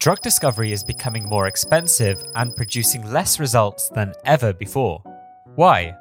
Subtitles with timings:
[0.00, 5.02] drug discovery is becoming more expensive and producing less results than ever before.
[5.56, 5.94] Why?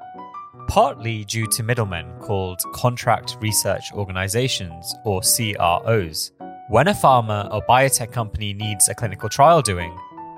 [0.70, 6.32] Partly due to middlemen called contract research organizations, or CROs.
[6.70, 9.94] When a pharma or biotech company needs a clinical trial doing,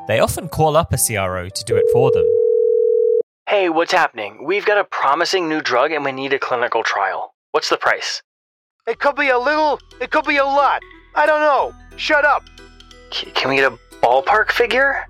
[0.07, 2.25] they often call up a CRO to do it for them.
[3.47, 4.43] Hey, what's happening?
[4.43, 7.35] We've got a promising new drug and we need a clinical trial.
[7.51, 8.23] What's the price?
[8.87, 10.81] It could be a little, it could be a lot.
[11.13, 11.75] I don't know.
[11.97, 12.43] Shut up.
[13.11, 15.05] C- can we get a ballpark figure?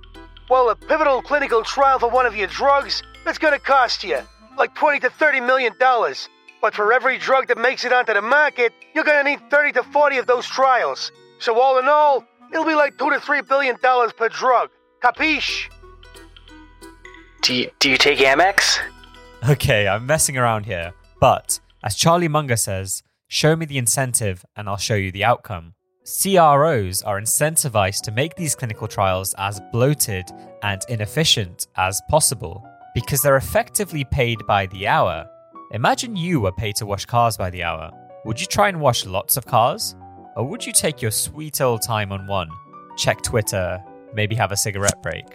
[0.49, 4.19] Well, a pivotal clinical trial for one of your drugs, that's gonna cost you
[4.57, 6.29] like 20 to 30 million dollars.
[6.61, 9.83] But for every drug that makes it onto the market, you're gonna need 30 to
[9.83, 11.11] 40 of those trials.
[11.39, 14.69] So all in all, it'll be like 2 to 3 billion dollars per drug.
[15.01, 15.69] Capiche?
[17.41, 18.77] Do you, do you take Amex?
[19.49, 24.69] Okay, I'm messing around here, but as Charlie Munger says, show me the incentive and
[24.69, 25.73] I'll show you the outcome.
[26.03, 30.25] CROs are incentivized to make these clinical trials as bloated
[30.63, 35.29] and inefficient as possible because they're effectively paid by the hour.
[35.73, 37.91] Imagine you were paid to wash cars by the hour.
[38.25, 39.95] Would you try and wash lots of cars?
[40.35, 42.49] Or would you take your sweet old time on one?
[42.97, 43.81] Check Twitter,
[44.11, 45.25] maybe have a cigarette break?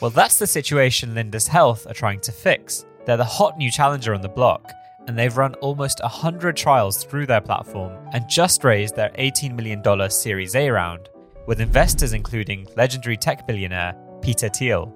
[0.00, 2.84] Well, that's the situation Lindus Health are trying to fix.
[3.04, 4.72] They're the hot new challenger on the block,
[5.08, 10.10] and they've run almost 100 trials through their platform and just raised their $18 million
[10.10, 11.08] Series A round,
[11.46, 14.94] with investors including legendary tech billionaire Peter Thiel.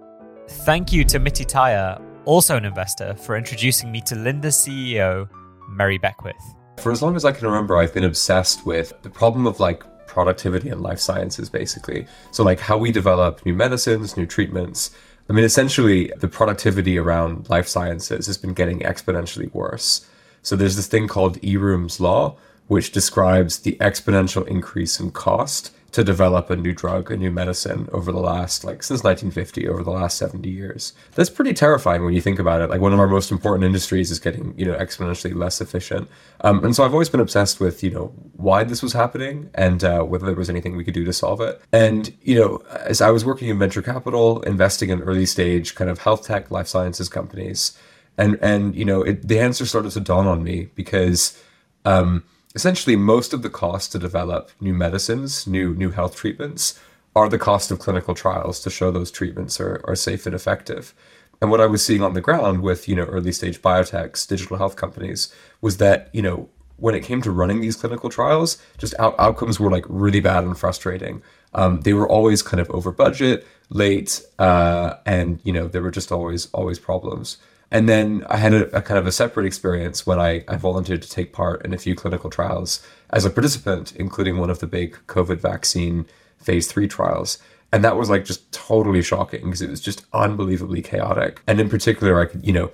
[0.48, 5.28] Thank you to Mithi Thaya, also an investor, for introducing me to Lindus CEO
[5.70, 6.54] Meri Beckwith.
[6.76, 9.82] For as long as I can remember, I've been obsessed with the problem of like
[10.06, 12.06] productivity in life sciences, basically.
[12.32, 14.90] So, like how we develop new medicines, new treatments.
[15.32, 20.06] I mean, essentially, the productivity around life sciences has been getting exponentially worse.
[20.42, 26.02] So, there's this thing called Eroom's Law, which describes the exponential increase in cost to
[26.02, 29.90] develop a new drug, a new medicine over the last, like, since 1950, over the
[29.90, 30.94] last 70 years.
[31.14, 32.70] That's pretty terrifying when you think about it.
[32.70, 36.08] Like, one of our most important industries is getting, you know, exponentially less efficient.
[36.40, 39.84] Um, and so I've always been obsessed with, you know, why this was happening and
[39.84, 41.60] uh, whether there was anything we could do to solve it.
[41.72, 45.90] And, you know, as I was working in venture capital, investing in early stage kind
[45.90, 47.78] of health tech, life sciences companies,
[48.16, 51.38] and, and you know, it, the answer started to dawn on me because,
[51.84, 52.24] um,
[52.54, 56.78] essentially most of the cost to develop new medicines, new new health treatments,
[57.14, 60.94] are the cost of clinical trials to show those treatments are, are safe and effective.
[61.40, 64.56] And what I was seeing on the ground with, you know, early stage biotechs, digital
[64.56, 68.94] health companies, was that, you know, when it came to running these clinical trials, just
[68.98, 71.22] out- outcomes were like really bad and frustrating.
[71.54, 75.90] Um, they were always kind of over budget, late, uh, and you know there were
[75.90, 77.36] just always always problems.
[77.72, 81.00] And then I had a, a, kind of a separate experience when I, I volunteered
[81.02, 84.66] to take part in a few clinical trials as a participant, including one of the
[84.66, 86.04] big COVID vaccine
[86.36, 87.38] phase three trials.
[87.72, 91.40] And that was like just totally shocking because it was just unbelievably chaotic.
[91.46, 92.70] And in particular, I could, you know,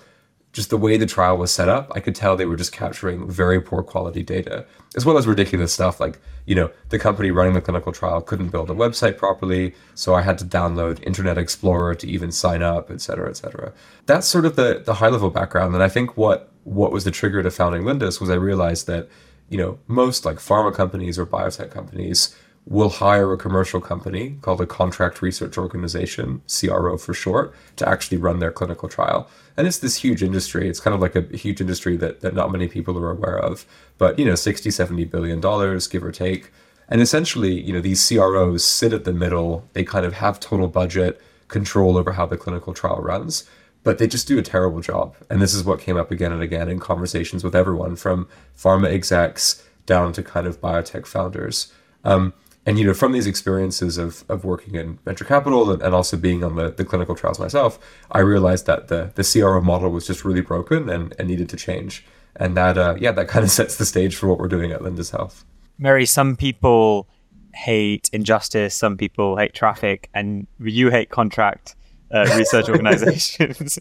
[0.52, 3.30] just the way the trial was set up, I could tell they were just capturing
[3.30, 4.64] very poor quality data,
[4.96, 8.48] as well as ridiculous stuff like, you know, the company running the clinical trial couldn't
[8.48, 12.90] build a website properly, so I had to download Internet Explorer to even sign up,
[12.90, 13.72] et cetera, et cetera.
[14.06, 15.74] That's sort of the the high level background.
[15.74, 19.08] And I think what what was the trigger to founding Lindus was I realized that,
[19.50, 22.34] you know, most like pharma companies or biotech companies
[22.68, 28.18] will hire a commercial company called a contract research organization, CRO for short, to actually
[28.18, 29.28] run their clinical trial.
[29.56, 30.68] And it's this huge industry.
[30.68, 33.64] It's kind of like a huge industry that, that not many people are aware of.
[33.96, 36.52] But, you know, 60, 70 billion dollars, give or take.
[36.90, 39.66] And essentially, you know, these CROs sit at the middle.
[39.72, 43.48] They kind of have total budget control over how the clinical trial runs
[43.84, 45.14] but they just do a terrible job.
[45.30, 48.88] And this is what came up again and again in conversations with everyone from pharma
[48.92, 51.72] execs down to kind of biotech founders.
[52.04, 52.34] Um,
[52.68, 56.18] and you know from these experiences of, of working in venture capital and, and also
[56.18, 57.78] being on the, the clinical trials myself
[58.12, 61.56] i realized that the, the cro model was just really broken and, and needed to
[61.56, 62.04] change.
[62.36, 64.80] And that uh, yeah that kind of sets the stage for what we're doing at
[64.82, 65.44] Lindus Health.
[65.78, 67.08] Meri some people
[67.54, 71.74] hate injustice some people hate traffic and you hate contract
[72.12, 73.78] uh, research organizations.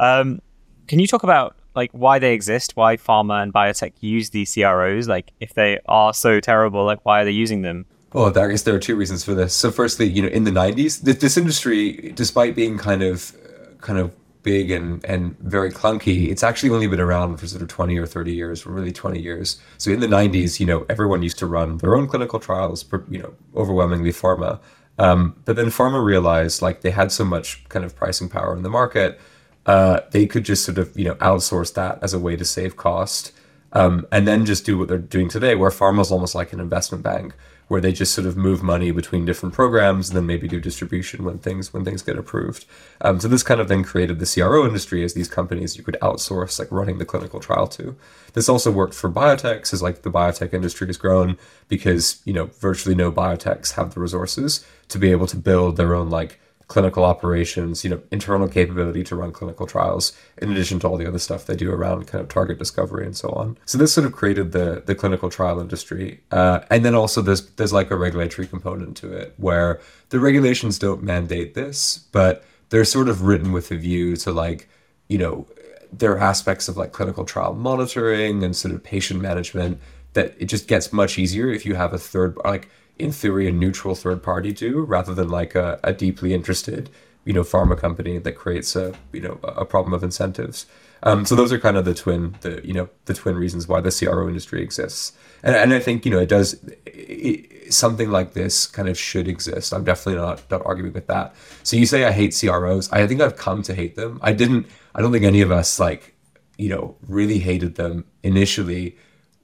[0.00, 0.40] Um,
[0.86, 5.08] can you talk about like why they exist why pharma and biotech use these cros
[5.08, 7.84] like if they are so terrible like why are they using them
[8.14, 9.52] well, I guess there are two reasons for this.
[9.52, 13.36] So, firstly, you know, in the '90s, this, industry, despite being kind of,
[13.80, 14.14] kind of
[14.44, 18.06] big and and very clunky, it's actually only been around for sort of 20 or
[18.06, 19.60] 30 years, really 20 years.
[19.78, 23.18] So, in the '90s, you know, everyone used to run their own clinical trials, you
[23.18, 24.60] know, overwhelmingly pharma.
[24.96, 28.62] Um, but then pharma realized like they had so much kind of pricing power in
[28.62, 29.20] the market,
[29.66, 32.76] uh, they could just sort of you know outsource that as a way to save
[32.76, 33.32] cost
[33.74, 36.60] um, and then just do what they're doing today, where pharma is almost like an
[36.60, 37.34] investment bank,
[37.68, 41.24] where they just sort of move money between different programs and then maybe do distribution
[41.24, 42.66] when things when things get approved.
[43.00, 45.96] Um, so this kind of then created the CRO industry as these companies you could
[46.00, 47.96] outsource like running the clinical trial to.
[48.34, 51.36] This also worked for biotechs as like the biotech industry has grown
[51.68, 55.94] because you know virtually no biotechs have the resources to be able to build their
[55.94, 56.38] own like
[56.74, 61.06] clinical operations, you know, internal capability to run clinical trials, in addition to all the
[61.06, 63.56] other stuff they do around kind of target discovery and so on.
[63.64, 67.48] So this sort of created the the clinical trial industry, uh, and then also there's
[67.50, 72.84] there's like a regulatory component to it where the regulations don't mandate this, but they're
[72.84, 74.68] sort of written with a view to like,
[75.06, 75.46] you know,
[75.92, 79.78] there are aspects of like clinical trial monitoring and sort of patient management
[80.14, 82.68] that it just gets much easier if you have a third like
[82.98, 86.90] in theory, a neutral third party do, rather than like a, a deeply interested,
[87.24, 90.66] you know, pharma company that creates a you know a problem of incentives.
[91.02, 93.80] Um, so those are kind of the twin, the you know, the twin reasons why
[93.80, 95.12] the CRO industry exists.
[95.42, 96.54] And, and I think you know it does
[96.86, 99.72] it, something like this kind of should exist.
[99.72, 101.34] I'm definitely not not arguing with that.
[101.62, 102.90] So you say I hate CROs.
[102.92, 104.20] I think I've come to hate them.
[104.22, 104.66] I didn't.
[104.94, 106.14] I don't think any of us like
[106.56, 108.96] you know really hated them initially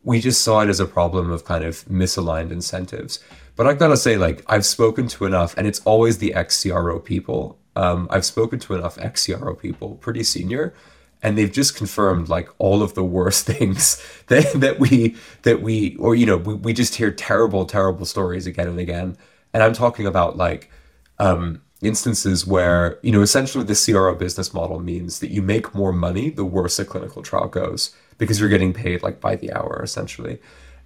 [0.02, 3.20] we just saw it as a problem of kind of misaligned incentives.
[3.56, 6.62] But I've got to say, like, I've spoken to enough, and it's always the ex
[6.62, 7.58] CRO people.
[7.76, 10.74] Um, I've spoken to enough ex CRO people, pretty senior,
[11.22, 15.96] and they've just confirmed like all of the worst things that, that we that we
[15.96, 19.16] or you know we, we just hear terrible terrible stories again and again
[19.52, 20.70] and i'm talking about like
[21.18, 25.92] um, instances where you know essentially the cro business model means that you make more
[25.92, 29.80] money the worse a clinical trial goes because you're getting paid like by the hour
[29.82, 30.38] essentially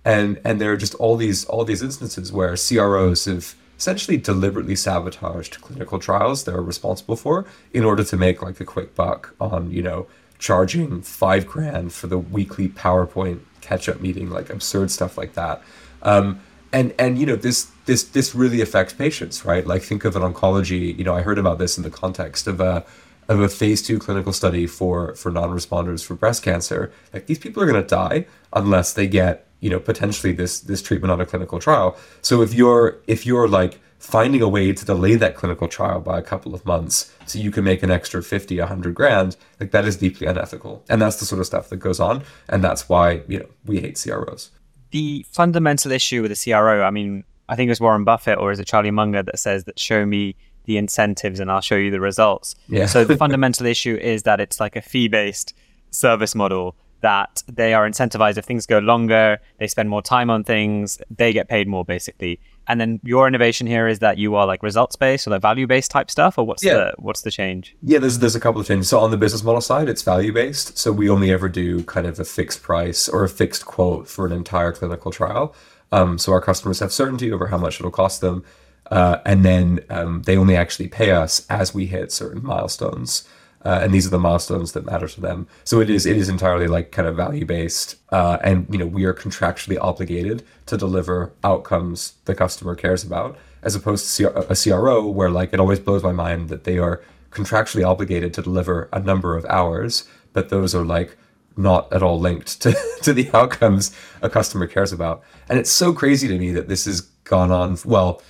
[0.04, 4.76] and and there are just all these all these instances where CROs have essentially deliberately
[4.76, 9.70] sabotaged clinical trials they're responsible for in order to make like a quick buck on
[9.70, 10.06] you know
[10.38, 15.62] charging five grand for the weekly PowerPoint catch up meeting like absurd stuff like that.
[16.02, 16.40] Um,
[16.72, 19.66] and and you know this this this really affects patients right?
[19.66, 22.60] Like think of an oncology you know I heard about this in the context of
[22.60, 22.84] a
[23.28, 26.92] of a phase two clinical study for for non-responders for breast cancer.
[27.12, 30.82] Like these people are going to die unless they get you know potentially this this
[30.82, 31.96] treatment on a clinical trial.
[32.20, 36.18] So if you're if you're like finding a way to delay that clinical trial by
[36.18, 39.86] a couple of months so you can make an extra 50 100 grand like that
[39.86, 40.84] is deeply unethical.
[40.90, 42.22] And that's the sort of stuff that goes on.
[42.50, 44.50] And that's why you know we hate cros
[44.90, 48.52] the fundamental issue with the cro i mean i think it was warren buffett or
[48.52, 51.90] is it charlie munger that says that show me the incentives and i'll show you
[51.90, 52.54] the results.
[52.68, 52.86] Yeah.
[52.86, 55.54] so the fundamental issue is that it's like a fee based
[55.90, 60.42] service model that they are incentivized if things go longer, they spend more time on
[60.42, 62.40] things, they get paid more basically.
[62.66, 65.66] And then your innovation here is that you are like results based or like value
[65.66, 66.74] based type stuff, or what's Yeah.
[66.74, 67.76] the what's the change?
[67.82, 68.88] Yeah, there's there's a couple of changes.
[68.88, 70.78] So on the business model side, it's value based.
[70.78, 74.24] So we only ever do kind of a fixed price or a fixed quote for
[74.26, 75.54] an entire clinical trial.
[75.92, 78.42] Um, so our customers have certainty over how much it'll cost them,
[78.90, 83.28] uh, and then um, they only actually pay us as we hit certain milestones.
[83.64, 85.46] Uh, and these are the milestones that matter to them.
[85.64, 88.86] So it is it is entirely like kind of value based, uh, and you know
[88.86, 94.54] we are contractually obligated to deliver outcomes the customer cares about, as opposed to a
[94.54, 98.88] CRO where like it always blows my mind that they are contractually obligated to deliver
[98.92, 101.16] a number of hours, but those are like
[101.56, 105.22] not at all linked to, to the outcomes a customer cares about.
[105.48, 108.22] And it's so crazy to me that this has gone on well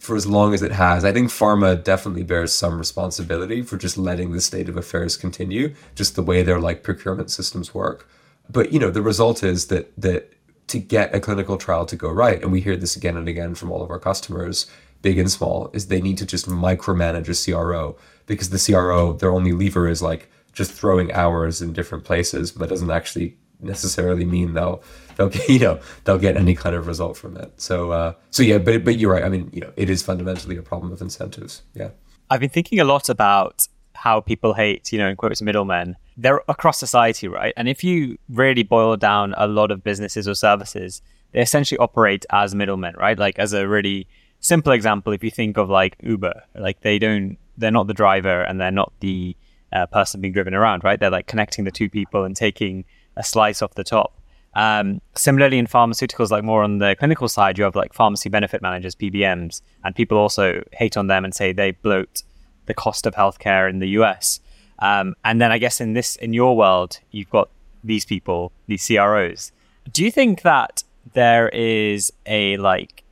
[0.00, 1.04] for as long as it has.
[1.04, 5.74] I think pharma definitely bears some responsibility for just letting the state of affairs continue,
[5.94, 8.08] just the way their like procurement systems work.
[8.48, 10.32] But you know, the result is that that
[10.68, 13.54] to get a clinical trial to go right, and we hear this again and again
[13.54, 14.66] from all of our customers,
[15.02, 19.32] big and small, is they need to just micromanage a CRO because the CRO, their
[19.32, 24.54] only lever is like just throwing hours in different places, but doesn't actually necessarily mean
[24.54, 24.82] they'll
[25.20, 27.52] they'll get you know they'll get any kind of result from it.
[27.60, 29.22] So uh, so yeah, but but you're right.
[29.22, 31.62] I mean, you know, it is fundamentally a problem of incentives.
[31.74, 31.90] Yeah.
[32.30, 35.96] I've been thinking a lot about how people hate, you know, in quotes, middlemen.
[36.16, 37.52] They're across society, right?
[37.56, 42.24] And if you really boil down a lot of businesses or services, they essentially operate
[42.30, 43.18] as middlemen, right?
[43.18, 44.06] Like as a really
[44.38, 48.42] simple example, if you think of like Uber, like they don't, they're not the driver
[48.42, 49.36] and they're not the
[49.72, 50.98] uh, person being driven around, right?
[51.00, 52.84] They're like connecting the two people and taking
[53.16, 54.14] a slice off the top.
[54.54, 58.62] Um, similarly, in pharmaceuticals, like more on the clinical side, you have like pharmacy benefit
[58.62, 62.22] managers, PBMs, and people also hate on them and say they bloat
[62.66, 64.40] the cost of healthcare in the US.
[64.80, 67.48] Um, and then I guess in this, in your world, you've got
[67.84, 69.52] these people, these CROs.
[69.92, 73.04] Do you think that there is a like,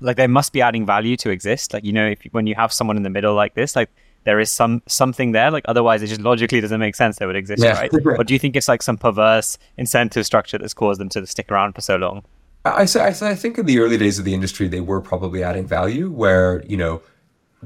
[0.00, 1.72] like they must be adding value to exist?
[1.72, 3.90] Like you know, if when you have someone in the middle like this, like
[4.28, 5.50] there is some something there.
[5.50, 7.80] Like otherwise, it just logically doesn't make sense they would exist, Yeah.
[7.80, 7.90] right?
[8.18, 11.50] Or do you think it's like some perverse incentive structure that's caused them to stick
[11.50, 12.22] around for so long?
[12.66, 15.66] I, I, I think in the early days of the industry, they were probably adding
[15.66, 17.00] value where, you know,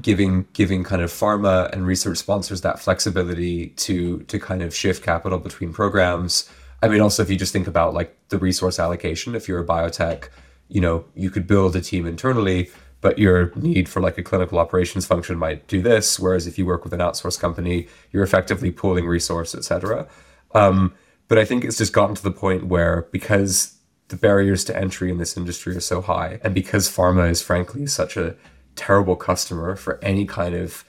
[0.01, 5.03] giving giving kind of pharma and research sponsors that flexibility to to kind of shift
[5.03, 6.49] capital between programs.
[6.81, 9.65] I mean, also if you just think about like the resource allocation, if you're a
[9.65, 10.29] biotech,
[10.69, 12.71] you know, you could build a team internally,
[13.03, 16.17] but your need for like a clinical operations function might do this.
[16.17, 20.07] Whereas if you work with an outsourced company, you're effectively pooling resource, et cetera.
[20.55, 20.93] Um,
[21.27, 25.11] but I think it's just gotten to the point where because the barriers to entry
[25.11, 28.35] in this industry are so high, and because pharma is frankly such a
[28.75, 30.85] terrible customer for any kind of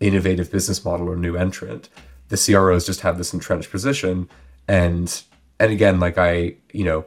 [0.00, 1.90] innovative business model or new entrant,
[2.28, 4.28] the CROs just have this entrenched position.
[4.66, 5.22] And
[5.60, 7.04] and again, like I, you know,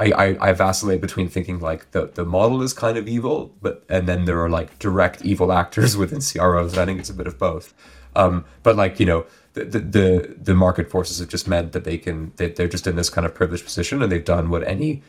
[0.00, 3.84] I, I, I vacillate between thinking like the, the model is kind of evil, but
[3.88, 6.72] and then there are like direct evil actors within CROs.
[6.72, 7.72] And I think it's a bit of both.
[8.16, 11.98] Um, but like you know, the, the the market forces have just meant that they
[11.98, 15.02] can that they're just in this kind of privileged position, and they've done what any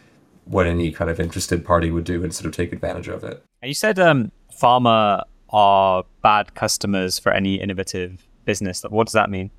[0.46, 3.44] what any kind of interested party would do and sort of take advantage of it.
[3.64, 8.84] You said um, pharma are bad customers for any innovative business.
[8.88, 9.50] What does that mean?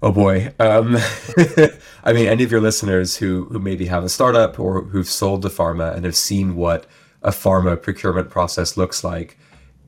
[0.00, 0.52] Oh boy.
[0.60, 0.96] Um,
[2.04, 5.42] I mean, any of your listeners who, who maybe have a startup or who've sold
[5.42, 6.86] to pharma and have seen what
[7.22, 9.36] a pharma procurement process looks like,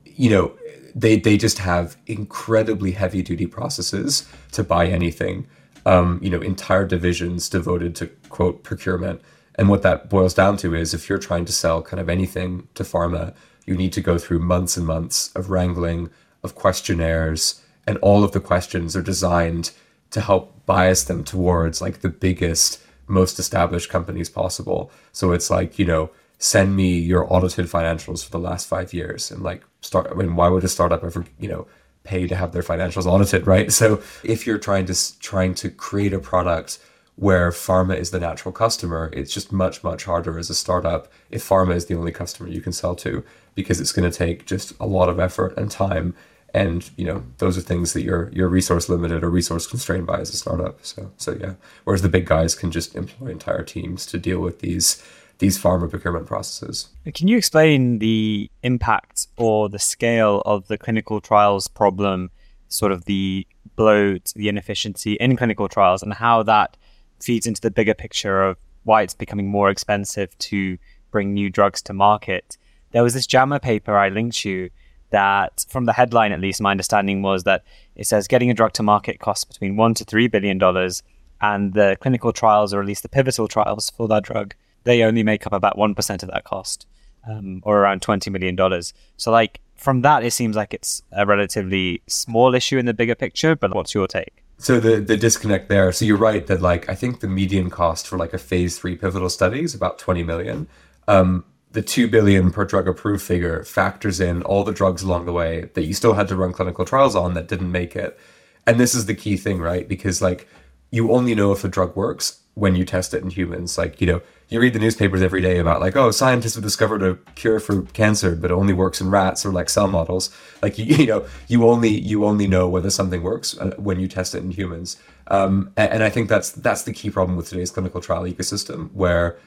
[0.03, 0.57] you know,
[0.93, 5.47] they, they just have incredibly heavy duty processes to buy anything.
[5.85, 9.21] Um, you know, entire divisions devoted to quote procurement.
[9.55, 12.67] And what that boils down to is if you're trying to sell kind of anything
[12.75, 13.33] to pharma,
[13.65, 16.09] you need to go through months and months of wrangling,
[16.43, 19.71] of questionnaires, and all of the questions are designed
[20.11, 24.91] to help bias them towards like the biggest, most established companies possible.
[25.11, 29.31] So it's like, you know, send me your audited financials for the last five years
[29.31, 30.07] and like start.
[30.11, 31.67] I mean, why would a startup ever, you know,
[32.03, 33.71] pay to have their financials audited, right?
[33.81, 36.79] So if you're trying to trying to create a product
[37.15, 41.47] where pharma is the natural customer, it's just much much harder as a startup if
[41.47, 43.23] pharma is the only customer you can sell to
[43.55, 46.15] because it's going to take just a lot of effort and time
[46.53, 50.19] and you know those are things that you're you're resource limited or resource constrained by
[50.19, 50.85] as a startup.
[50.85, 51.53] So so yeah.
[51.83, 55.03] Whereas the big guys can just employ entire teams to deal with these
[55.39, 56.89] these pharma procurement processes.
[57.15, 62.29] Can you explain the impact or the scale of the clinical trials problem,
[62.67, 66.77] sort of the bloat, the inefficiency in clinical trials, and how that
[67.19, 70.77] feeds into the bigger picture of why it's becoming more expensive to
[71.09, 72.57] bring new drugs to market?
[72.91, 74.69] There was this JAMA paper I linked you
[75.11, 77.63] that, from the headline at least, my understanding was that
[77.95, 81.03] it says getting a drug to market costs between one to three billion dollars,
[81.41, 84.53] and the clinical trials, or at least the pivotal trials for that drug,
[84.83, 86.87] they only make up about 1% of that cost
[87.27, 88.83] um, or around $20 million.
[89.17, 93.15] So, like, from that, it seems like it's a relatively small issue in the bigger
[93.15, 93.55] picture.
[93.55, 94.43] But what's your take?
[94.59, 95.91] So the the disconnect there.
[95.91, 98.95] So you're right that like I think the median cost for like a phase three
[98.95, 100.67] pivotal study is about 20 million.
[101.07, 105.33] Um, the two billion per drug approved figure factors in all the drugs along the
[105.33, 108.19] way that you still had to run clinical trials on that didn't make it.
[108.67, 109.87] And this is the key thing, right?
[109.87, 110.47] Because like
[110.91, 113.77] you only know if a drug works when you test it in humans.
[113.77, 117.01] Like, you know, you read the newspapers every day about like, oh, scientists have discovered
[117.01, 120.29] a cure for cancer, but it only works in rats or like cell models.
[120.61, 124.07] Like, you, you know, you only you only know whether something works uh, when you
[124.07, 124.97] test it in humans.
[125.27, 128.91] Um, and, and I think that's that's the key problem with today's clinical trial ecosystem,
[128.93, 129.39] where,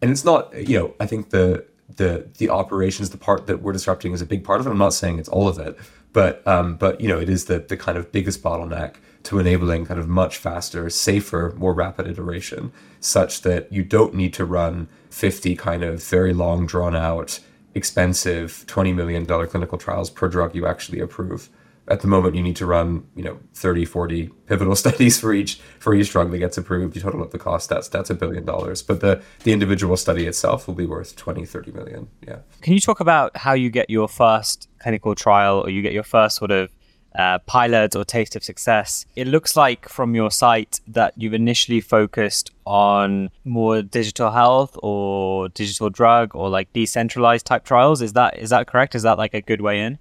[0.00, 3.72] and it's not, you know, I think the the the operations, the part that we're
[3.72, 4.70] disrupting, is a big part of it.
[4.70, 5.78] I'm not saying it's all of it,
[6.12, 9.86] but um, but you know, it is the the kind of biggest bottleneck to enabling
[9.86, 14.88] kind of much faster, safer, more rapid iteration, such that you don't need to run
[15.10, 17.38] 50 kind of very long, drawn out,
[17.74, 21.48] expensive $20 million clinical trials per drug you actually approve.
[21.88, 25.56] At the moment, you need to run, you know, 30, 40 pivotal studies for each
[25.78, 26.94] for each drug that gets approved.
[26.94, 28.82] You total up the cost, that's that's a billion dollars.
[28.82, 32.08] But the the individual study itself will be worth 20, 30 million.
[32.26, 32.38] Yeah.
[32.60, 36.02] Can you talk about how you get your first clinical trial or you get your
[36.02, 36.70] first sort of
[37.14, 39.06] uh, pilot or taste of success.
[39.16, 45.48] It looks like from your site that you've initially focused on more digital health or
[45.50, 48.02] digital drug or like decentralized type trials.
[48.02, 48.94] Is that is that correct?
[48.94, 49.98] Is that like a good way in?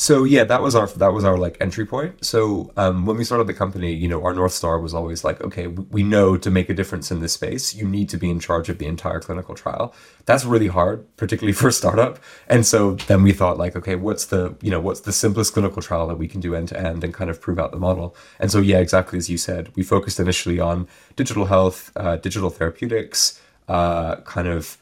[0.00, 2.24] So yeah, that was our that was our like entry point.
[2.24, 5.42] So um, when we started the company, you know, our north star was always like,
[5.42, 8.40] okay, we know to make a difference in this space, you need to be in
[8.40, 9.94] charge of the entire clinical trial.
[10.24, 12.18] That's really hard, particularly for a startup.
[12.48, 15.82] And so then we thought like, okay, what's the you know what's the simplest clinical
[15.82, 18.16] trial that we can do end to end and kind of prove out the model.
[18.38, 22.48] And so yeah, exactly as you said, we focused initially on digital health, uh, digital
[22.48, 23.38] therapeutics,
[23.68, 24.78] uh, kind of.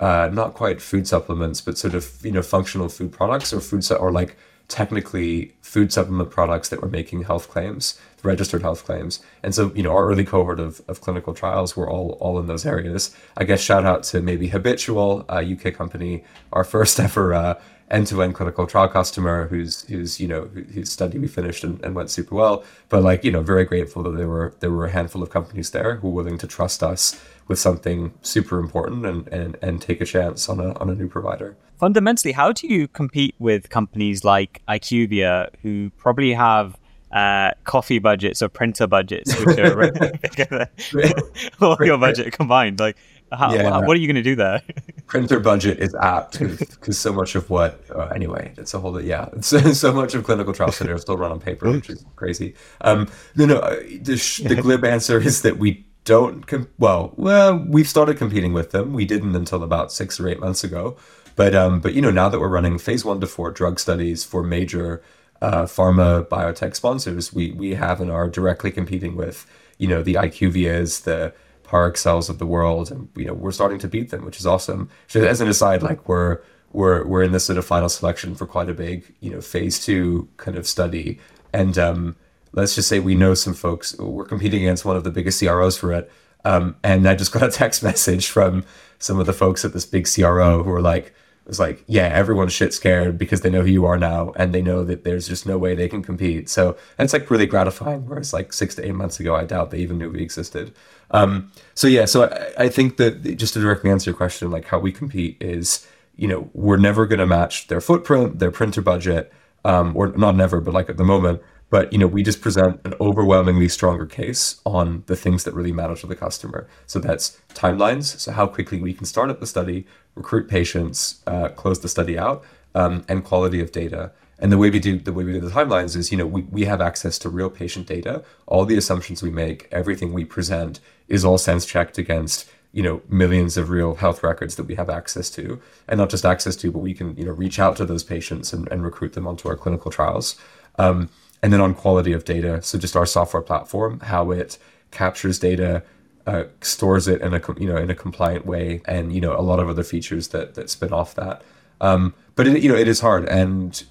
[0.00, 3.84] Uh, not quite food supplements, but sort of you know functional food products or food
[3.84, 4.36] su- or like
[4.72, 9.20] technically food supplement products that were making health claims, registered health claims.
[9.42, 12.46] And so, you know, our early cohort of, of clinical trials were all all in
[12.46, 13.14] those areas.
[13.36, 17.60] I guess shout out to maybe Habitual, a UK company, our first ever uh,
[17.90, 22.10] end-to-end clinical trial customer whose whose you know whose study we finished and, and went
[22.10, 22.64] super well.
[22.88, 25.70] But like you know, very grateful that there were there were a handful of companies
[25.70, 30.00] there who were willing to trust us with something super important and, and, and take
[30.00, 31.56] a chance on a on a new provider.
[31.82, 36.76] Fundamentally, how do you compete with companies like IQVIA who probably have
[37.10, 39.90] uh, coffee budgets or printer budgets, which are
[40.22, 41.12] bigger than
[41.60, 42.78] all your budget combined?
[42.78, 42.96] Like,
[43.32, 43.78] how, yeah.
[43.78, 44.62] what are you going to do there?
[45.08, 49.28] Printer budget is apt because so much of what, uh, anyway, it's a whole, yeah,
[49.40, 52.54] so, so much of clinical trials today are still run on paper, which is crazy.
[52.82, 57.12] Um, no, no, uh, the, sh- the glib answer is that we don't, com- well,
[57.16, 58.92] well, we've started competing with them.
[58.92, 60.96] We didn't until about six or eight months ago.
[61.36, 64.24] But, um, but you know, now that we're running phase one to four drug studies
[64.24, 65.02] for major
[65.40, 69.46] uh, pharma biotech sponsors, we, we have and are directly competing with,
[69.78, 71.34] you know, the IQVIAs, the,
[71.72, 74.90] Parexels of the world, and you know we're starting to beat them, which is awesome.
[75.06, 76.40] So as an aside, like we're
[76.72, 79.82] we're we're in this sort of final selection for quite a big you know phase
[79.82, 81.18] two kind of study,
[81.54, 82.16] and um,
[82.52, 83.96] let's just say we know some folks.
[83.96, 86.12] We're competing against one of the biggest CROs for it,
[86.44, 88.64] um, and I just got a text message from
[88.98, 92.04] some of the folks at this big CRO who are like, it was like, yeah,
[92.04, 95.26] everyone's shit scared because they know who you are now and they know that there's
[95.26, 96.48] just no way they can compete.
[96.48, 98.06] So it's like really gratifying.
[98.06, 100.72] Whereas like six to eight months ago, I doubt they even knew we existed.
[101.10, 104.66] Um, so yeah, so I, I think that just to directly answer your question, like
[104.66, 105.84] how we compete is,
[106.14, 109.32] you know, we're never going to match their footprint, their printer budget,
[109.64, 111.42] um, or not never, but like at the moment.
[111.70, 115.72] But you know, we just present an overwhelmingly stronger case on the things that really
[115.72, 116.68] matter to the customer.
[116.86, 121.48] So that's timelines, so how quickly we can start up the study, recruit patients, uh,
[121.48, 124.12] close the study out, um, and quality of data.
[124.38, 126.42] And the way we do the way we do the timelines is, you know, we,
[126.42, 128.24] we have access to real patient data.
[128.46, 133.02] All the assumptions we make, everything we present is all sense checked against, you know,
[133.08, 135.60] millions of real health records that we have access to.
[135.86, 138.52] And not just access to, but we can, you know, reach out to those patients
[138.52, 140.36] and, and recruit them onto our clinical trials.
[140.76, 141.08] Um,
[141.40, 144.58] and then on quality of data, so just our software platform, how it
[144.90, 145.84] captures data,
[146.26, 149.42] uh, stores it in a you know in a compliant way, and you know a
[149.42, 151.42] lot of other features that that spin off that.
[151.80, 153.82] Um, but it, you know it is hard, and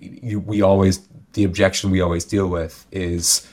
[0.00, 3.46] you, we always the objection we always deal with is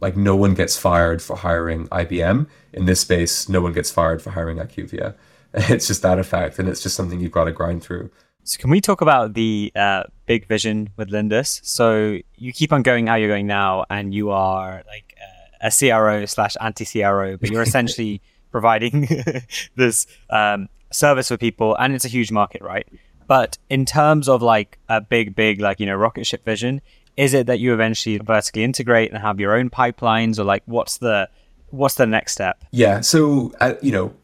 [0.00, 3.48] like no one gets fired for hiring IBM in this space.
[3.48, 5.14] No one gets fired for hiring IQVIA.
[5.56, 8.10] It's just that effect, and it's just something you've got to grind through.
[8.42, 11.60] So can we talk about the uh, big vision with Lindus?
[11.64, 15.13] So you keep on going how you're going now, and you are like
[15.60, 19.08] a CRO slash anti CRO, but you're essentially providing
[19.76, 22.86] this um, service for people, and it's a huge market, right?
[23.26, 26.80] But in terms of like a big, big, like, you know, rocket ship vision,
[27.16, 30.98] is it that you eventually vertically integrate and have your own pipelines or like what's
[30.98, 31.28] the
[31.70, 32.64] what's the next step?
[32.70, 33.00] Yeah.
[33.00, 34.14] So, uh, you know,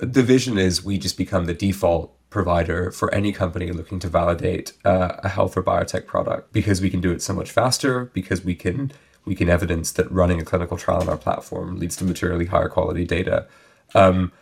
[0.00, 4.72] the vision is we just become the default provider for any company looking to validate
[4.84, 8.44] uh, a health or biotech product because we can do it so much faster because
[8.44, 8.92] we can
[9.26, 12.68] we can evidence that running a clinical trial on our platform leads to materially higher
[12.68, 13.46] quality data.
[13.94, 14.32] Um,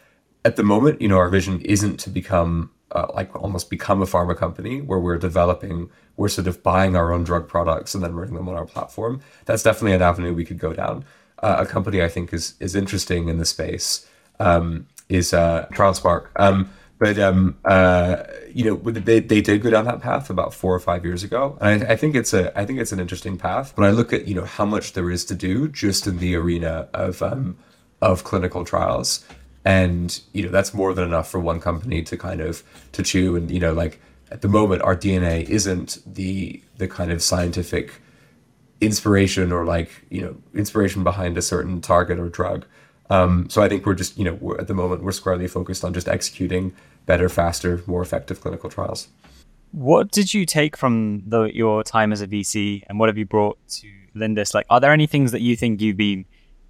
[0.45, 4.07] at the moment, you know, our vision isn't to become uh, like almost become a
[4.07, 8.15] pharma company where we're developing, we're sort of buying our own drug products and then
[8.15, 9.21] running them on our platform.
[9.47, 11.05] That's definitely an avenue we could go down.
[11.43, 16.29] Uh, a company I think is is interesting in the space um, is uh, TrialSpark.
[16.37, 20.75] Um, but um, uh, you know, they, they did go down that path about four
[20.75, 23.37] or five years ago, and I, I, think it's a I think it's an interesting
[23.37, 23.77] path.
[23.77, 26.37] When I look at you know how much there is to do just in the
[26.37, 27.57] arena of um,
[28.01, 29.25] of clinical trials,
[29.65, 33.35] and you know that's more than enough for one company to kind of to chew.
[33.37, 38.01] And you know like at the moment our dna isn't the the kind of scientific
[38.81, 42.67] inspiration or like you know inspiration behind a certain target or drug
[43.11, 45.93] um, so i think we're just you know at the moment we're squarely focused on
[45.93, 46.73] just executing
[47.07, 49.09] better faster more effective clinical trials
[49.73, 53.27] what did you take from the, your time as a vc and what have you
[53.27, 56.25] brought to lindus like are there any things that you think you've been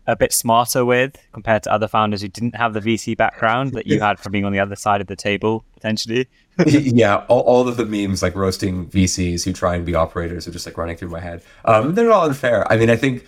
[0.07, 3.87] a bit smarter with compared to other founders who didn't have the VC background that
[3.87, 6.29] you had from being on the other side of the table potentially?
[6.67, 10.51] yeah, all, all, of the memes like roasting VCs who try and be operators are
[10.51, 11.43] just like running through my head.
[11.65, 12.71] Um, they're all unfair.
[12.71, 13.25] I mean, I think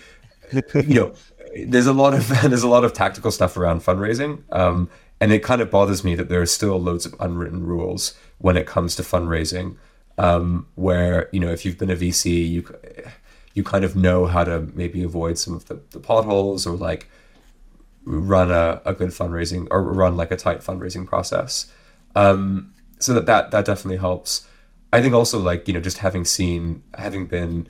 [0.75, 1.15] you know,
[1.65, 4.89] there's a lot of there's a lot of tactical stuff around fundraising, um,
[5.21, 8.57] and it kind of bothers me that there are still loads of unwritten rules when
[8.57, 9.77] it comes to fundraising.
[10.19, 12.75] Um, where you know, if you've been a VC, you
[13.55, 17.09] you kind of know how to maybe avoid some of the, the potholes or like
[18.05, 21.73] run a, a good fundraising or run like a tight fundraising process.
[22.15, 24.47] Um, so that, that that definitely helps.
[24.93, 27.69] I think also like you know just having seen having been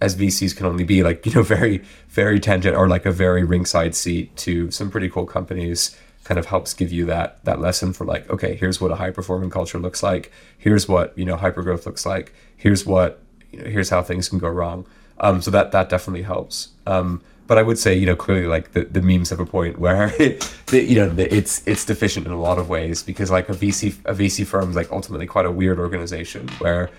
[0.00, 3.44] as VCs can only be like you know very very tangent or like a very
[3.44, 7.92] ringside seat to some pretty cool companies kind of helps give you that that lesson
[7.92, 10.32] for like okay here's what a high performing culture looks like.
[10.58, 12.34] Here's what you know hyper growth looks like.
[12.56, 13.20] Here's what
[13.52, 14.86] you know here's how things can go wrong.
[15.18, 16.68] Um, so that that definitely helps.
[16.86, 19.78] Um, but I would say you know clearly like the, the memes have a point
[19.78, 20.08] where
[20.66, 23.52] the, you know the, it's it's deficient in a lot of ways because like a
[23.52, 26.90] VC a VC firm is like ultimately quite a weird organization where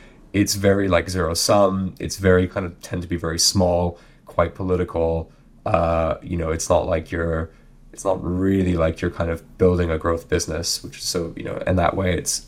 [0.42, 4.56] it's very like zero sum it's very kind of tend to be very small quite
[4.56, 5.32] political
[5.66, 7.50] uh, you know it's not like you're
[7.98, 11.44] it's not really like you're kind of building a growth business, which is so you
[11.44, 12.48] know, and that way it's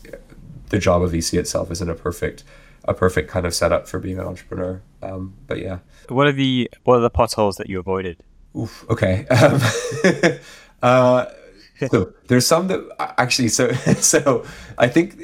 [0.68, 2.44] the job of VC itself isn't a perfect
[2.84, 4.80] a perfect kind of setup for being an entrepreneur.
[5.02, 8.22] Um, but yeah, what are the what are the potholes that you avoided?
[8.56, 9.26] Oof, okay.
[9.26, 9.60] Um,
[10.84, 11.26] uh,
[11.90, 14.46] so there's some that actually so so
[14.78, 15.20] I think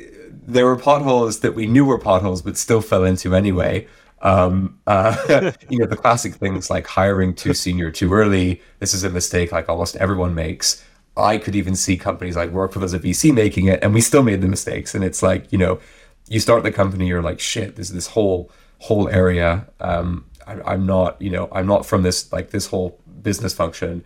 [0.47, 3.87] there were potholes that we knew were potholes but still fell into anyway.
[4.23, 8.63] Um, uh, you know, the classic things like hiring too senior too early.
[8.79, 10.85] This is a mistake like almost everyone makes.
[11.17, 14.01] I could even see companies like work with as a VC making it, and we
[14.01, 14.95] still made the mistakes.
[14.95, 15.81] And it's like, you know,
[16.29, 19.67] you start the company, you're like, shit, there's this whole whole area.
[19.81, 24.05] Um, I, I'm not, you know, I'm not from this like this whole business function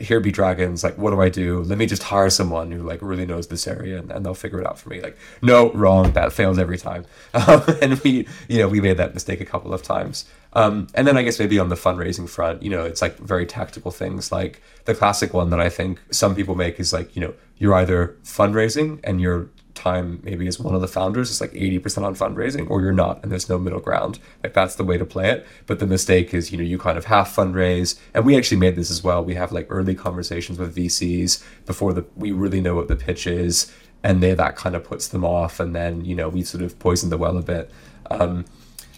[0.00, 1.62] here be dragons like what do i do?
[1.62, 4.60] Let me just hire someone who like really knows this area and, and they'll figure
[4.60, 5.00] it out for me.
[5.00, 7.04] Like no wrong that fails every time.
[7.34, 10.24] Um, and we you know we made that mistake a couple of times.
[10.54, 13.46] Um, and then i guess maybe on the fundraising front you know it's like very
[13.46, 14.32] tactical things.
[14.32, 17.74] Like the classic one that i think some people make is like you know you're
[17.74, 19.48] either fundraising and you're
[19.84, 23.22] time maybe as one of the founders is like 80% on fundraising or you're not
[23.22, 24.18] and there's no middle ground.
[24.42, 25.46] Like that's the way to play it.
[25.66, 27.98] But the mistake is you know you kind of half fundraise.
[28.14, 29.22] And we actually made this as well.
[29.22, 33.26] We have like early conversations with vcs before the we really know what the pitch
[33.26, 36.62] is and they that kind of puts them off and then you know we sort
[36.64, 37.70] of poison the well a bit.
[38.10, 38.46] Um,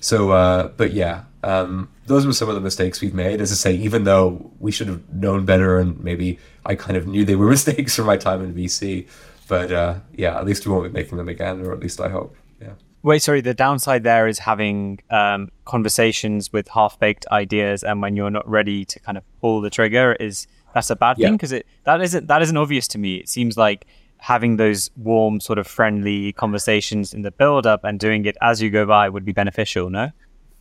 [0.00, 3.40] so uh, but yeah um, those were some of the mistakes we've made.
[3.40, 7.06] As i say even though we should have known better and maybe i kind of
[7.06, 9.06] knew they were mistakes from my time in vc
[9.48, 12.08] but uh, yeah, at least we won't be making them again, or at least I
[12.08, 12.36] hope.
[12.60, 12.72] Yeah.
[13.02, 13.40] Wait, sorry.
[13.40, 18.84] The downside there is having um, conversations with half-baked ideas, and when you're not ready
[18.84, 21.28] to kind of pull the trigger, is that's a bad yeah.
[21.28, 23.16] thing because it that isn't that isn't obvious to me.
[23.16, 23.86] It seems like
[24.18, 28.70] having those warm, sort of friendly conversations in the build-up and doing it as you
[28.70, 29.90] go by would be beneficial.
[29.90, 30.10] No.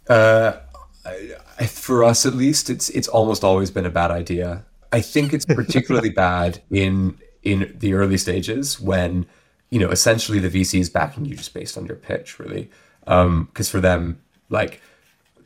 [0.10, 0.58] Uh,
[1.06, 4.66] I, for us, at least, it's it's almost always been a bad idea.
[4.92, 9.26] I think it's particularly bad in in the early stages when
[9.70, 12.70] you know essentially the VC is backing you just based on your pitch, really.
[13.02, 14.82] Because um, for them, like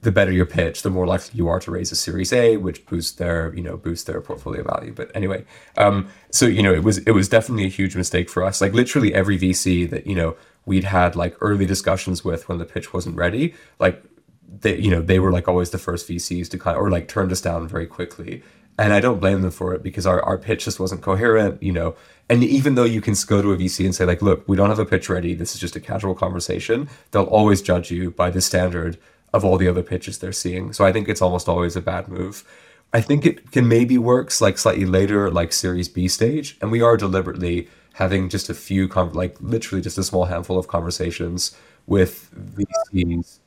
[0.01, 2.85] the better your pitch, the more likely you are to raise a Series A, which
[2.85, 4.93] boosts their you know boosts their portfolio value.
[4.93, 5.45] But anyway,
[5.77, 8.61] um, so you know it was it was definitely a huge mistake for us.
[8.61, 10.35] Like literally every VC that you know
[10.65, 14.01] we'd had like early discussions with when the pitch wasn't ready, like
[14.47, 17.07] they you know they were like always the first VCs to kind of, or like
[17.07, 18.41] turned us down very quickly
[18.79, 21.73] and I don't blame them for it because our, our pitch just wasn't coherent, you
[21.73, 21.95] know.
[22.29, 24.69] And even though you can go to a VC and say, like, look, we don't
[24.69, 28.29] have a pitch ready, this is just a casual conversation, they'll always judge you by
[28.29, 28.97] the standard
[29.33, 30.71] of all the other pitches they're seeing.
[30.71, 32.45] So I think it's almost always a bad move.
[32.93, 36.81] I think it can maybe works like slightly later, like Series B stage, and we
[36.81, 41.55] are deliberately having just a few, com- like literally just a small handful of conversations
[41.85, 43.39] with VCs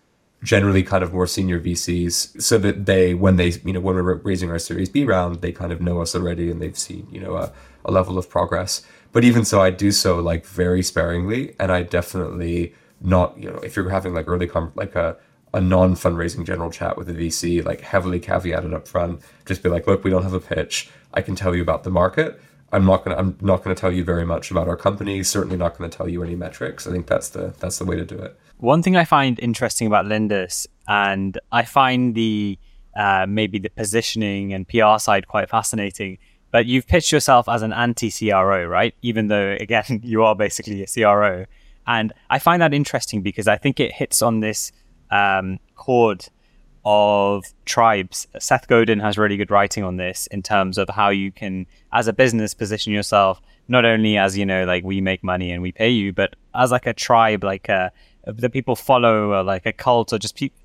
[0.43, 4.15] generally kind of more senior VCs so that they when they you know when we're
[4.17, 7.21] raising our series B round they kind of know us already and they've seen you
[7.21, 7.53] know a,
[7.85, 8.83] a level of progress.
[9.13, 13.59] But even so I do so like very sparingly and I definitely not you know
[13.59, 15.17] if you're having like early com- like a
[15.55, 19.69] a non fundraising general chat with a VC like heavily caveated up front just be
[19.69, 20.91] like look we don't have a pitch.
[21.15, 22.41] I can tell you about the market.
[22.73, 25.79] I'm not gonna I'm not gonna tell you very much about our company certainly not
[25.79, 26.85] gonna tell you any metrics.
[26.89, 29.89] I think that's the that's the way to do it one thing I find interesting
[29.89, 32.59] about Lindus, and I find the
[32.97, 36.19] uh, maybe the positioning and PR side quite fascinating.
[36.53, 38.95] But you've pitched yourself as an anti CRO, right?
[39.03, 41.47] Even though, again, you are basically a CRO.
[41.87, 44.71] And I find that interesting because I think it hits on this
[45.11, 46.29] um, chord
[46.85, 48.29] of tribes.
[48.39, 52.07] Seth Godin has really good writing on this in terms of how you can, as
[52.07, 55.73] a business, position yourself not only as, you know, like we make money and we
[55.73, 57.91] pay you, but as like a tribe, like a
[58.25, 60.59] that people follow, uh, like a cult, or just people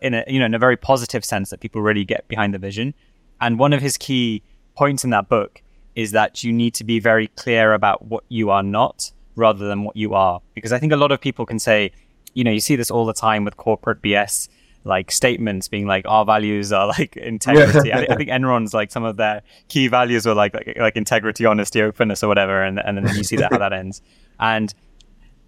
[0.00, 2.58] in a you know in a very positive sense that people really get behind the
[2.58, 2.94] vision.
[3.40, 4.42] And one of his key
[4.76, 5.62] points in that book
[5.94, 9.84] is that you need to be very clear about what you are not rather than
[9.84, 11.92] what you are, because I think a lot of people can say,
[12.34, 14.48] you know, you see this all the time with corporate BS
[14.84, 17.88] like statements being like our values are like integrity.
[17.88, 18.00] Yeah.
[18.00, 21.46] I, I, think Enron's like some of their key values were like, like, like integrity,
[21.46, 24.02] honesty, openness, or whatever, and and then you see that how that ends.
[24.40, 24.74] And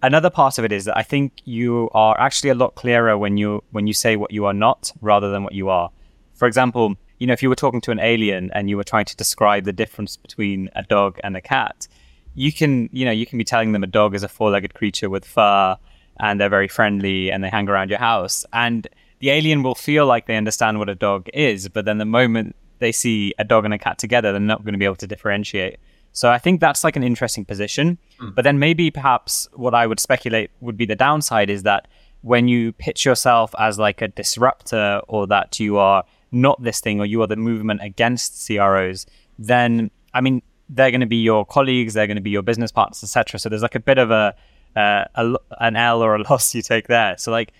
[0.05, 3.37] another part of it is that I think you are actually a lot clearer when
[3.37, 5.89] you when you say what you are not rather than what you are.
[6.33, 9.05] For example, you know, if you were talking to an alien and you were trying
[9.05, 11.87] to describe the difference between a dog and a cat,
[12.33, 15.09] you can, you know, you can be telling them a dog is a four-legged creature
[15.09, 15.77] with fur
[16.19, 18.45] and they're very friendly and they hang around your house.
[18.51, 18.87] And
[19.19, 22.55] the alien will feel like they understand what a dog is, but then the moment
[22.79, 25.07] they see a dog and a cat together, they're not going to be able to
[25.07, 25.79] differentiate.
[26.15, 27.97] So I think that's like an interesting position.
[28.21, 28.33] Mm.
[28.35, 31.89] But then maybe perhaps what I would speculate would be the downside is that
[32.21, 37.01] when you pitch yourself as like a disruptor or that you are not this thing
[37.01, 39.05] or you are the movement against CROs,
[39.37, 42.71] then I mean they're going to be your colleagues, they're going to be your business
[42.71, 43.37] partners, etc.
[43.37, 44.33] So there's like a bit of a,
[44.77, 47.17] uh, a an L or a loss you take there.
[47.17, 47.51] So like,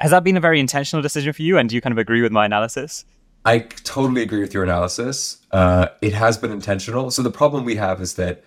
[0.00, 1.58] has that been a very intentional decision for you?
[1.58, 3.04] And do you kind of agree with my analysis?
[3.44, 5.38] I totally agree with your analysis.
[5.50, 7.10] Uh, it has been intentional.
[7.10, 8.44] So the problem we have is that,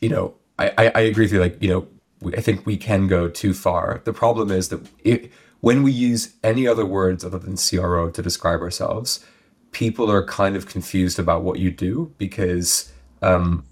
[0.00, 1.40] you know, I, I, I agree with you.
[1.40, 1.88] Like, you know,
[2.20, 4.00] we, I think we can go too far.
[4.04, 8.22] The problem is that it, when we use any other words other than CRO to
[8.22, 9.24] describe ourselves,
[9.70, 12.92] people are kind of confused about what you do because
[13.22, 13.64] um,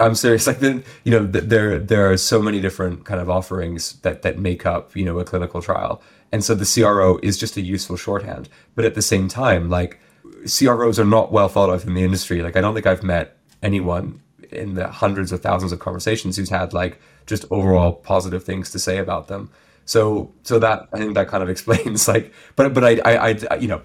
[0.00, 0.46] I'm serious.
[0.46, 4.22] Like then, you know, th- there there are so many different kind of offerings that
[4.22, 7.60] that make up you know a clinical trial, and so the CRO is just a
[7.60, 8.48] useful shorthand.
[8.74, 10.00] But at the same time, like
[10.46, 12.42] CROs are not well thought of in the industry.
[12.42, 16.50] Like I don't think I've met anyone in the hundreds of thousands of conversations who's
[16.50, 19.50] had like just overall positive things to say about them.
[19.84, 23.56] So so that I think that kind of explains like but but I I, I
[23.56, 23.82] you know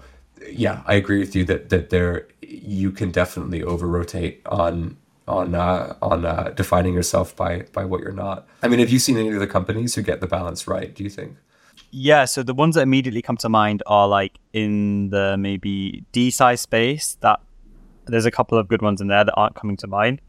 [0.50, 4.96] yeah I agree with you that that there you can definitely over rotate on
[5.28, 8.46] on uh, on uh, defining yourself by by what you're not.
[8.62, 10.94] I mean, have you seen any of the companies who get the balance right?
[10.94, 11.36] Do you think?
[11.90, 16.58] Yeah, so the ones that immediately come to mind are like in the maybe DeSci
[16.58, 17.16] space.
[17.20, 17.40] That
[18.06, 20.20] there's a couple of good ones in there that aren't coming to mind.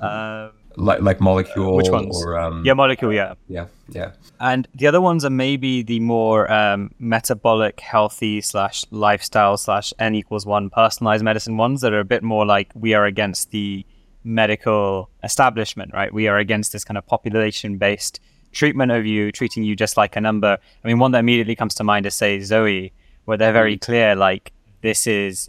[0.00, 4.68] Um, like like molecule uh, which ones or um, yeah molecule yeah yeah yeah and
[4.74, 10.44] the other ones are maybe the more um, metabolic healthy slash lifestyle slash n equals
[10.44, 13.86] one personalized medicine ones that are a bit more like we are against the
[14.26, 18.20] medical establishment right we are against this kind of population based
[18.52, 21.74] treatment of you treating you just like a number i mean one that immediately comes
[21.74, 22.92] to mind is say zoe
[23.24, 23.80] where they're very mm.
[23.80, 25.48] clear like this is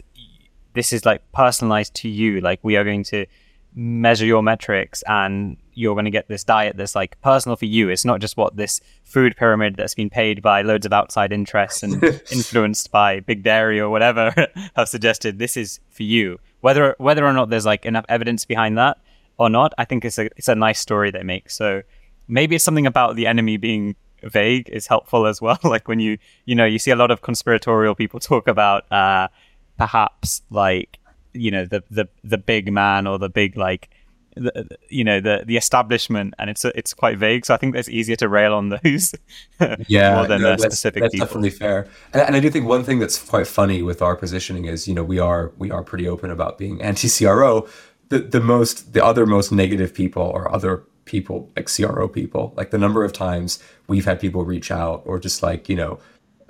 [0.74, 3.26] this is like personalized to you like we are going to
[3.74, 7.88] measure your metrics and you're going to get this diet that's like personal for you.
[7.88, 11.84] It's not just what this food pyramid that's been paid by loads of outside interests
[11.84, 14.34] and influenced by big dairy or whatever
[14.76, 15.38] have suggested.
[15.38, 16.40] This is for you.
[16.60, 18.98] Whether whether or not there's like enough evidence behind that
[19.38, 21.50] or not, I think it's a it's a nice story they make.
[21.50, 21.82] So
[22.26, 25.58] maybe it's something about the enemy being vague is helpful as well.
[25.64, 29.28] like when you you know you see a lot of conspiratorial people talk about uh,
[29.76, 30.98] perhaps like
[31.32, 33.90] you know the the the big man or the big like
[34.38, 37.88] the, you know the the establishment and it's it's quite vague so i think it's
[37.88, 39.14] easier to rail on those
[39.88, 41.26] yeah more than no, that's, specific that's people.
[41.26, 41.86] definitely fair.
[42.12, 44.94] And, and, i do think one thing that's quite funny with our positioning is you
[44.94, 47.68] know we are we are pretty open about being anti-cro
[48.08, 52.52] the the most the other most negative people or other people like cro people.
[52.56, 55.98] Like the number of times we've had people reach out or just like you know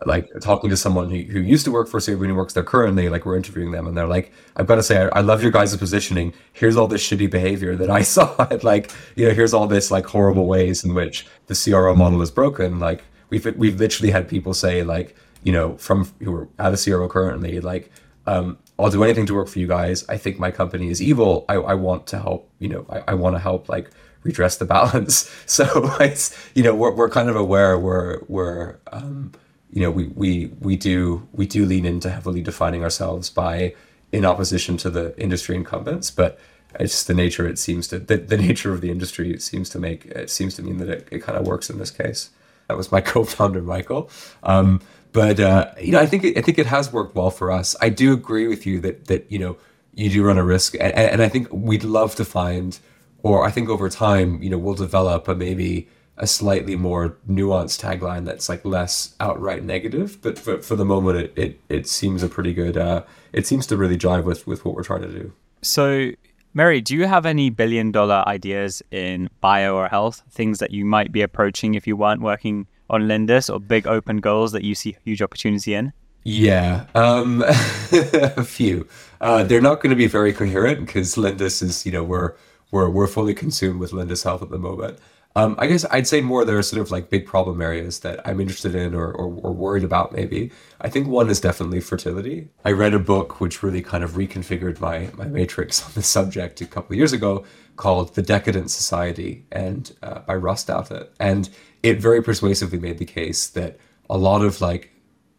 [0.06, 3.08] like talking to someone who, who used to work for Sabin who works there currently,
[3.08, 5.50] like we're interviewing them and they're like, I've got to say, I, I love your
[5.50, 6.32] guys' positioning.
[6.52, 8.34] Here's all this shitty behavior that I saw.
[8.62, 12.30] like, you know, here's all this like horrible ways in which the CRO model is
[12.30, 12.78] broken.
[12.78, 16.76] Like we've, we've literally had people say like, you know, from who are at a
[16.76, 17.90] CRO currently, like,
[18.26, 20.08] um, I'll do anything to work for you guys.
[20.08, 21.44] I think my company is evil.
[21.48, 23.90] I, I want to help, you know, I, I want to help like
[24.22, 25.34] redress the balance.
[25.48, 29.32] So it's, you know, we're, we're kind of aware we're, we're, um,
[29.72, 33.74] you know, we, we, we do we do lean into heavily defining ourselves by
[34.12, 36.38] in opposition to the industry incumbents, but
[36.78, 39.78] it's the nature it seems to the, the nature of the industry it seems to
[39.78, 42.31] make it seems to mean that it, it kind of works in this case.
[42.68, 44.11] That was my co-founder Michael.
[44.42, 44.81] Um,
[45.12, 47.74] but uh, you know, I think it, I think it has worked well for us.
[47.81, 49.57] I do agree with you that that you know
[49.94, 52.78] you do run a risk, and, and I think we'd love to find,
[53.22, 57.81] or I think over time, you know, we'll develop a maybe a slightly more nuanced
[57.81, 60.20] tagline that's like less outright negative.
[60.20, 63.66] But for, for the moment, it, it, it seems a pretty good, uh, it seems
[63.68, 65.33] to really jive with, with what we're trying to do.
[65.62, 66.11] So,
[66.54, 70.85] Meri, do you have any billion dollar ideas in bio or health, things that you
[70.85, 74.74] might be approaching if you weren't working on Lindus or big open goals that you
[74.74, 75.92] see huge opportunity in?
[76.24, 77.42] Yeah, um,
[77.92, 78.88] a few.
[79.20, 82.35] Uh, they're not going to be very coherent because Lindus is, you know, we're
[82.70, 84.98] we're we're fully consumed with Lindus Health at the moment.
[85.38, 88.27] Um, I guess I'd say more there are sort of like big problem areas that
[88.27, 90.51] I'm interested in or, or, or, worried about, maybe.
[90.81, 92.48] I think one is definitely fertility.
[92.64, 96.61] I read a book which really kind of reconfigured my, my matrix on this subject
[96.61, 97.44] a couple of years ago
[97.77, 101.11] called The Decadent Society and uh, by Ross Douthat.
[101.20, 101.48] And
[101.85, 103.79] it very persuasively made the case that
[104.11, 104.90] a lot of like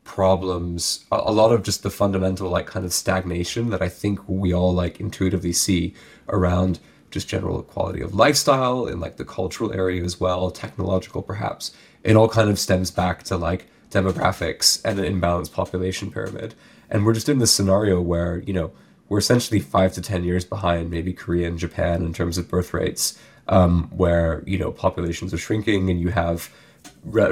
[0.06, 4.54] problems, a lot of just the fundamental like kind of stagnation that I think we
[4.54, 5.94] all like intuitively see
[6.30, 6.80] around
[7.12, 11.72] just general quality of lifestyle in like the cultural area as well, technological perhaps.
[12.04, 16.56] It all kind of stems back to like demographics and an imbalanced population pyramid.
[16.90, 18.72] And we're just in this scenario where, you know,
[19.10, 22.74] we're essentially five to 10 years behind maybe Korea and Japan in terms of birth
[22.74, 26.52] rates, um, where, you know, populations are shrinking and you have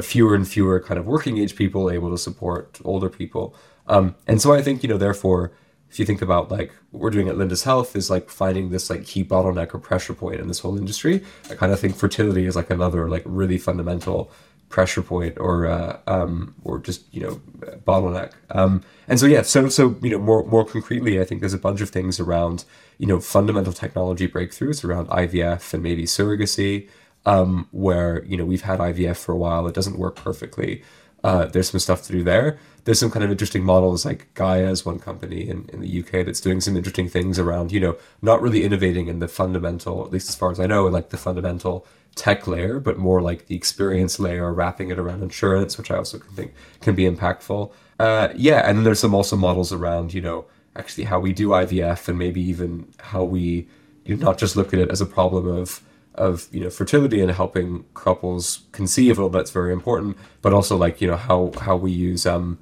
[0.01, 3.55] fewer and fewer kind of working age people able to support older people.
[3.87, 5.51] Um, and so I think, you know, therefore,
[5.89, 8.89] if you think about like what we're doing at Lindus Health is like finding this
[8.89, 11.23] like key bottleneck or pressure point in this whole industry.
[11.49, 14.31] I kind of think fertility is like another like really fundamental
[14.69, 17.41] pressure point or uh, um, or just you know
[17.85, 18.33] bottleneck.
[18.49, 21.59] Um, and so yeah, so so you know more more concretely, I think there's a
[21.59, 22.65] bunch of things around
[22.97, 26.89] you know fundamental technology breakthroughs around IVF and maybe surrogacy,
[27.25, 30.83] um, where you know we've had IVF for a while, it doesn't work perfectly.
[31.23, 34.69] Uh, there's some stuff to do there there's some kind of interesting models like Gaia
[34.69, 37.97] is one company in, in the UK that's doing some interesting things around, you know,
[38.21, 41.17] not really innovating in the fundamental, at least as far as I know, like the
[41.17, 45.97] fundamental tech layer, but more like the experience layer, wrapping it around insurance, which I
[45.97, 47.73] also can think can be impactful.
[47.99, 50.45] Uh, yeah, and then there's some also models around, you know,
[50.77, 53.67] actually how we do IVF and maybe even how we
[54.05, 55.81] you know, not just look at it as a problem of
[56.17, 61.01] of you know fertility and helping couples conceive, well, that's very important, but also like
[61.01, 62.59] you know how how we use um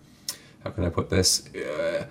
[0.64, 1.48] how can I put this?
[1.54, 2.06] Uh,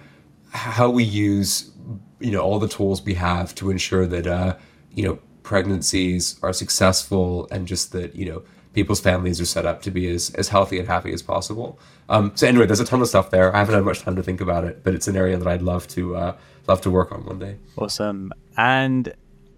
[0.51, 1.73] how we use
[2.21, 4.57] you know all the tools we have to ensure that uh,
[4.93, 9.83] you know pregnancies are successful and just that you know people's families are set up
[9.83, 11.79] to be as, as healthy and happy as possible.
[12.09, 13.55] Um, so anyway, there's a ton of stuff there.
[13.55, 15.63] I haven't had much time to think about it, but it's an area that I'd
[15.63, 17.57] love to uh, love to work on one day.
[17.77, 18.33] Awesome.
[18.57, 19.15] And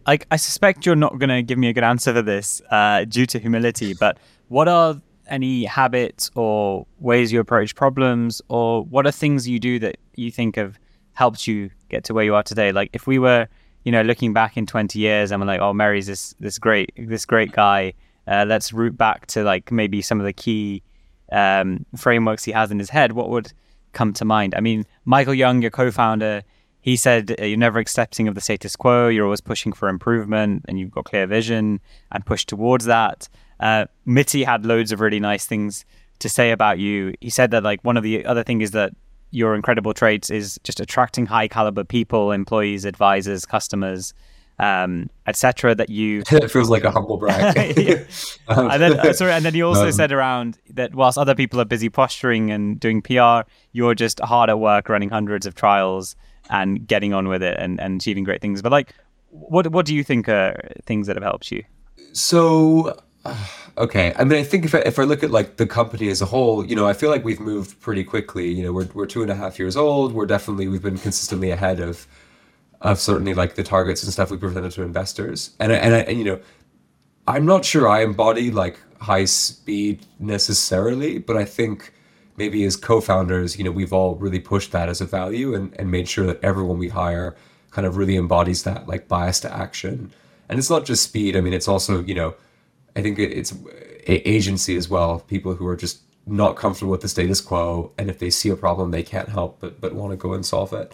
[0.07, 3.05] like I suspect you're not going to give me a good answer for this uh,
[3.05, 9.07] due to humility, but what are any habits or ways you approach problems, or what
[9.07, 10.79] are things you do that you think have
[11.13, 12.73] helped you get to where you are today?
[12.73, 13.49] Like if we were,
[13.85, 16.93] you know, looking back in 20 years and we're like, oh, Meri's this this great
[16.97, 17.93] this great guy.
[18.29, 20.83] Uh, let's root back to like maybe some of the key
[21.33, 23.13] um, frameworks he has in his head.
[23.13, 23.53] What would
[23.93, 24.55] come to mind?
[24.55, 26.43] I mean, Michael Young, your co-founder,
[26.87, 29.09] he said uh, you're never accepting of the status quo.
[29.09, 31.81] You're always pushing for improvement, and you've got clear vision
[32.13, 33.29] and push towards that.
[33.59, 35.85] Uh, Mithi had loads of really nice things
[36.21, 37.13] to say about you.
[37.21, 38.93] He said that like one of the other thing is that
[39.33, 44.15] your incredible traits is just attracting high caliber people, employees, advisors, customers,
[44.61, 45.75] um, etc.
[45.75, 47.77] That you it feels like a humble brag.
[47.77, 48.05] yeah.
[48.49, 51.35] um, and then uh, sorry, and then he also um, said around that whilst other
[51.35, 53.41] people are busy posturing and doing PR,
[53.73, 56.15] you're just hard at work running hundreds of trials
[56.51, 58.63] and getting on with it and, and achieving great things.
[58.63, 58.95] But like,
[59.31, 61.65] what what do you think are things that have helped you?
[62.13, 63.37] So uh,
[63.79, 64.15] okay.
[64.17, 66.27] I mean, I think if I, if I look at like the company as a
[66.27, 68.49] whole, you know, I feel like we've moved pretty quickly.
[68.49, 70.13] You know, we're we're two and a half years old.
[70.13, 72.07] We're definitely we've been consistently ahead of
[72.81, 75.55] of certainly like the targets and stuff we presented to investors.
[75.59, 76.41] And and, I, and you know,
[77.27, 81.93] I'm not sure I embody like high speed necessarily, but I think
[82.37, 85.91] maybe as co-founders, you know, we've all really pushed that as a value and, and
[85.91, 87.37] made sure that everyone we hire
[87.71, 90.13] kind of really embodies that like bias to action.
[90.49, 91.37] And it's not just speed.
[91.37, 92.35] I mean, it's also, you know,
[92.95, 93.53] I think it's
[94.07, 95.21] agency as well.
[95.21, 98.57] People who are just not comfortable with the status quo, and if they see a
[98.57, 100.93] problem, they can't help but but want to go and solve it.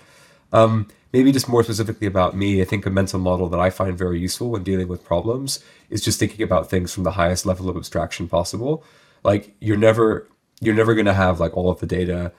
[0.53, 3.97] Um, maybe just more specifically about me, I think a mental model that I find
[3.97, 7.69] very useful when dealing with problems is just thinking about things from the highest level
[7.69, 8.85] of abstraction possible.
[9.23, 10.29] Like you're never
[10.63, 12.33] you're never going to have like all of the data.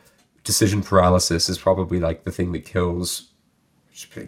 [0.43, 3.29] Decision paralysis is probably like the thing that kills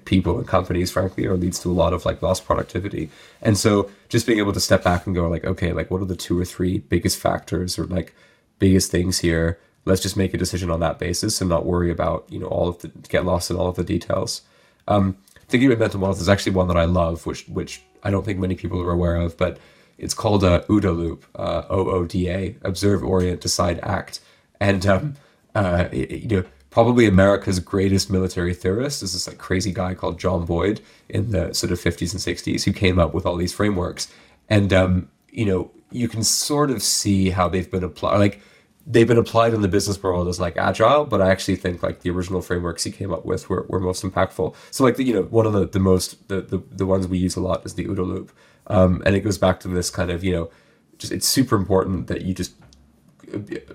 [0.03, 3.09] people and companies, frankly, or leads to a lot of like lost productivity.
[3.41, 6.05] And so just being able to step back and go like, okay, like what are
[6.05, 8.13] the two or three biggest factors or like
[8.59, 9.59] biggest things here?
[9.85, 12.67] Let's just make a decision on that basis and not worry about, you know, all
[12.67, 14.41] of the get lost in all of the details.
[14.89, 18.25] Um, thinking about mental models is actually one that I love, which which I don't
[18.25, 19.57] think many people are aware of, but
[19.97, 24.19] it's called a OODA loop, uh, O O D A, observe, orient, decide, act.
[24.59, 25.15] And um,
[25.53, 30.45] uh, you know, probably America's greatest military theorist is this like crazy guy called John
[30.45, 34.11] Boyd in the sort of 50s and 60s who came up with all these frameworks.
[34.49, 38.41] And um, you know, you can sort of see how they've been applied like
[38.87, 42.01] they've been applied in the business world as like agile, but I actually think like
[42.01, 44.55] the original frameworks he came up with were, were most impactful.
[44.69, 47.17] So like the, you know, one of the, the most the, the, the ones we
[47.17, 48.31] use a lot is the OODA loop.
[48.67, 50.49] Um, and it goes back to this kind of, you know,
[50.97, 52.53] just it's super important that you just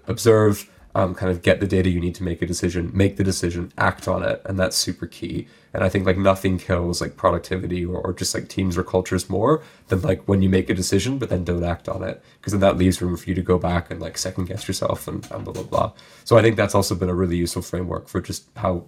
[0.07, 3.25] observe, um, kind of get the data you need to make a decision, make the
[3.25, 5.47] decision, act on it, and that's super key.
[5.73, 9.31] And I think like nothing kills like productivity or, or just like teams or cultures
[9.31, 12.51] more than like when you make a decision but then don't act on it because
[12.51, 15.31] then that leaves room for you to go back and like second guess yourself and,
[15.31, 15.93] and blah blah blah.
[16.25, 18.85] So I think that's also been a really useful framework for just how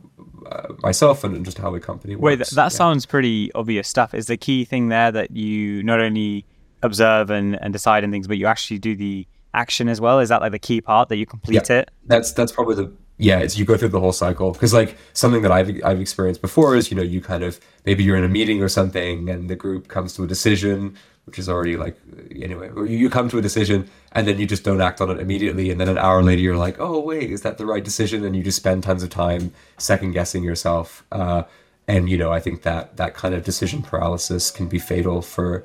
[0.50, 2.22] uh, myself and just how the company works.
[2.24, 2.68] Wait, th- that Yeah.
[2.70, 4.12] sounds pretty obvious stuff.
[4.12, 6.44] Is the key thing there that you not only
[6.82, 9.24] observe and, and decide and things, but you actually do the
[9.54, 10.18] action as well?
[10.20, 11.78] Is that like the key part that you complete Yeah.
[11.80, 11.90] it?
[12.06, 15.42] that's that's probably the yeah it's you go through the whole cycle because like something
[15.42, 18.28] that I've I've experienced before is you know you kind of maybe you're in a
[18.28, 20.96] meeting or something and the group comes to a decision
[21.26, 21.96] which is already like
[22.34, 25.10] anyway or you you come to a decision and then you just don't act on
[25.10, 27.84] it immediately and then an hour later you're like oh wait is that the right
[27.84, 31.42] decision and you just spend tons of time second guessing yourself uh,
[31.86, 35.64] and you know I think that that kind of decision paralysis can be fatal for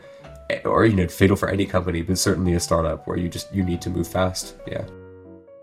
[0.50, 3.54] Eh, or you know fatal for any company but certainly a startup where you just
[3.54, 4.86] you need to move fast yeah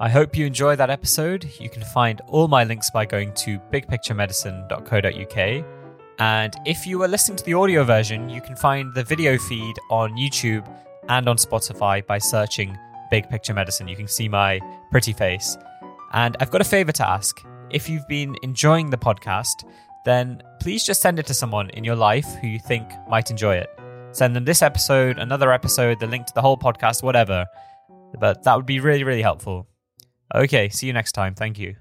[0.01, 1.49] I hope you enjoy that episode.
[1.61, 5.65] You can find all my links by going to bigpicturemedicine.co.uk.
[6.19, 9.77] And if you are listening to the audio version, you can find the video feed
[9.91, 10.69] on YouTube
[11.09, 12.77] and on Spotify by searching
[13.11, 13.87] Big Picture Medicine.
[13.87, 14.61] You can see my
[14.91, 15.57] pretty face.
[16.13, 17.41] And I've got a favor to ask.
[17.71, 19.65] If you've been enjoying the podcast,
[20.05, 23.57] then please just send it to someone in your life who you think might enjoy
[23.57, 23.71] it.
[24.15, 27.47] Send them this episode, another episode, the link to the whole podcast, whatever.
[28.19, 29.67] But that would be really, really helpful.
[30.33, 31.35] Okay, see you next time.
[31.35, 31.75] Thank you.